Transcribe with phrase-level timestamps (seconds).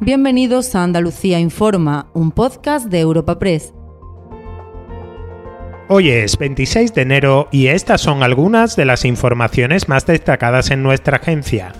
[0.00, 3.72] Bienvenidos a Andalucía Informa, un podcast de Europa Press.
[5.88, 10.82] Hoy es 26 de enero y estas son algunas de las informaciones más destacadas en
[10.82, 11.72] nuestra agencia.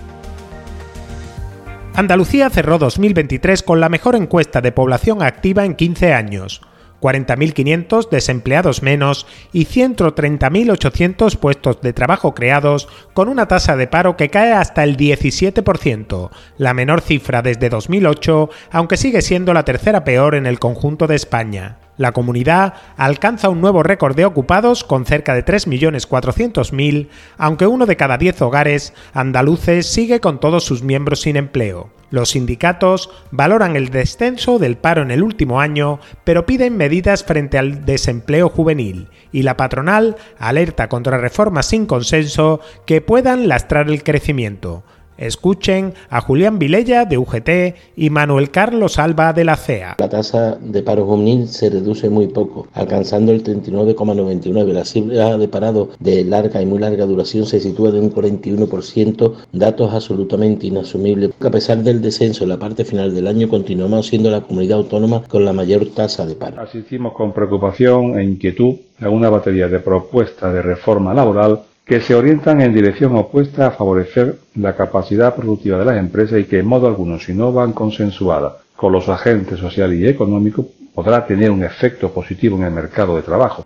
[1.93, 6.61] Andalucía cerró 2023 con la mejor encuesta de población activa en 15 años.
[7.01, 14.29] 40.500 desempleados menos y 130.800 puestos de trabajo creados, con una tasa de paro que
[14.29, 20.35] cae hasta el 17%, la menor cifra desde 2008, aunque sigue siendo la tercera peor
[20.35, 21.86] en el conjunto de España.
[21.97, 27.97] La comunidad alcanza un nuevo récord de ocupados con cerca de 3.400.000, aunque uno de
[27.97, 31.89] cada 10 hogares andaluces sigue con todos sus miembros sin empleo.
[32.09, 37.57] Los sindicatos valoran el descenso del paro en el último año, pero piden medidas frente
[37.57, 44.03] al desempleo juvenil, y la patronal alerta contra reformas sin consenso que puedan lastrar el
[44.03, 44.83] crecimiento.
[45.17, 47.49] Escuchen a Julián Vilella de UGT
[47.95, 49.95] y Manuel Carlos Alba de la CEA.
[49.97, 54.73] La tasa de paro juvenil se reduce muy poco, alcanzando el 39,99.
[54.73, 59.33] La cifra de parado de larga y muy larga duración se sitúa de un 41%,
[59.51, 61.31] datos absolutamente inasumibles.
[61.39, 65.23] A pesar del descenso en la parte final del año, continuamos siendo la comunidad autónoma
[65.23, 66.61] con la mayor tasa de paro.
[66.61, 72.13] Asistimos con preocupación e inquietud a una batería de propuestas de reforma laboral que se
[72.13, 76.67] orientan en dirección opuesta a favorecer la capacidad productiva de las empresas y que en
[76.67, 81.63] modo alguno, si no van consensuadas con los agentes sociales y económicos, podrá tener un
[81.63, 83.65] efecto positivo en el mercado de trabajo.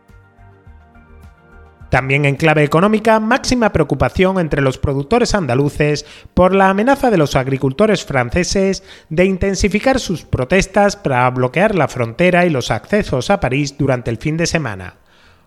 [1.89, 7.35] También en clave económica, máxima preocupación entre los productores andaluces por la amenaza de los
[7.35, 13.77] agricultores franceses de intensificar sus protestas para bloquear la frontera y los accesos a París
[13.77, 15.00] durante el fin de semana.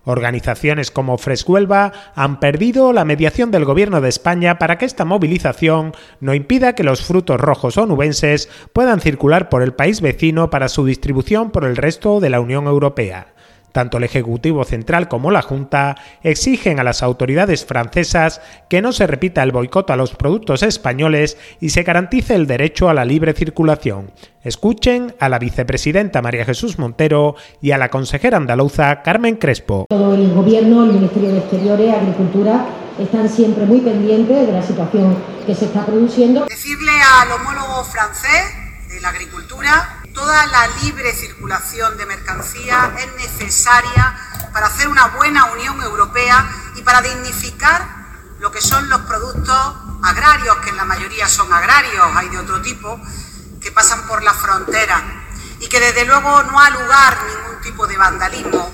[0.05, 5.93] Organizaciones como Freshuelva han perdido la mediación del Gobierno de España para que esta movilización
[6.19, 10.85] no impida que los frutos rojos onubenses puedan circular por el país vecino para su
[10.85, 13.34] distribución por el resto de la Unión Europea.
[13.75, 18.39] Tanto el Ejecutivo Central como la Junta exigen a las autoridades francesas
[18.69, 22.87] que no se repita el boicot a los productos españoles y se garantice el derecho
[22.87, 24.11] a la libre circulación.
[24.45, 29.87] Escuchen a la vicepresidenta María Jesús Montero y a la consejera andaluza Carmen Crespo.
[29.89, 32.67] Todo el Gobierno, el Ministerio de Exteriores, Agricultura,
[32.97, 36.45] están siempre muy pendientes de la situación que se está produciendo.
[36.45, 38.55] Decirle al homólogo francés
[38.87, 44.17] de la agricultura Toda la libre circulación de mercancías es necesaria
[44.53, 47.85] para hacer una buena Unión Europea y para dignificar
[48.39, 52.61] lo que son los productos agrarios, que en la mayoría son agrarios, hay de otro
[52.61, 52.97] tipo,
[53.59, 55.03] que pasan por la frontera
[55.59, 58.71] y que desde luego no ha lugar ningún tipo de vandalismo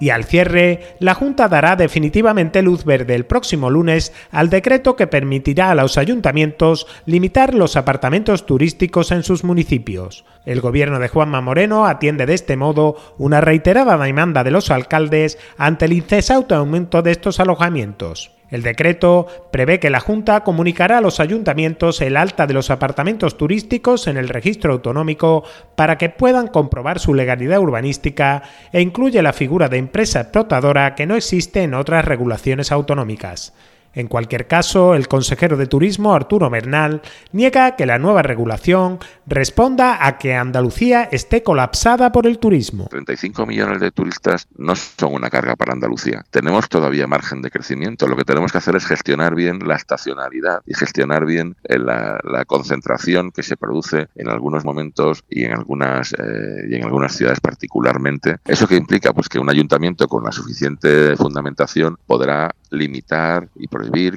[0.00, 5.06] y al cierre, la Junta dará definitivamente luz verde el próximo lunes al decreto que
[5.06, 10.24] permitirá a los ayuntamientos limitar los apartamentos turísticos en sus municipios.
[10.46, 15.38] El gobierno de Juanma Moreno atiende de este modo una reiterada demanda de los alcaldes
[15.58, 18.39] ante el incesante aumento de estos alojamientos.
[18.50, 23.36] El decreto prevé que la Junta comunicará a los ayuntamientos el alta de los apartamentos
[23.36, 25.44] turísticos en el registro autonómico
[25.76, 31.06] para que puedan comprobar su legalidad urbanística e incluye la figura de empresa explotadora que
[31.06, 33.52] no existe en otras regulaciones autonómicas.
[33.92, 37.02] En cualquier caso, el consejero de Turismo, Arturo Bernal,
[37.32, 42.86] niega que la nueva regulación responda a que Andalucía esté colapsada por el turismo.
[42.90, 46.24] 35 millones de turistas no son una carga para Andalucía.
[46.30, 48.06] Tenemos todavía margen de crecimiento.
[48.06, 52.18] Lo que tenemos que hacer es gestionar bien la estacionalidad y gestionar bien eh, la,
[52.46, 57.38] concentración que se produce en algunos momentos y en algunas, eh, y en algunas ciudades
[57.40, 58.38] particularmente.
[58.44, 59.12] ¿Eso que implica?
[59.12, 63.68] Pues que un ayuntamiento con la suficiente fundamentación podrá limitar y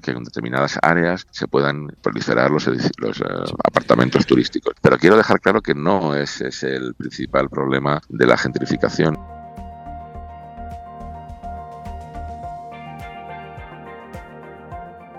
[0.02, 3.24] que en determinadas áreas se puedan proliferar los, los eh,
[3.64, 4.74] apartamentos turísticos.
[4.82, 9.18] Pero quiero dejar claro que no ese es el principal problema de la gentrificación.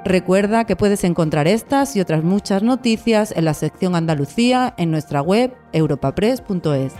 [0.04, 5.22] Recuerda que puedes encontrar estas y otras muchas noticias en la sección Andalucía en nuestra
[5.22, 6.92] web europapress.es.